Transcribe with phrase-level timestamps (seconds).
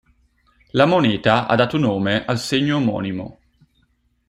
[0.73, 3.37] La moneta ha dato nome al segno omonimo.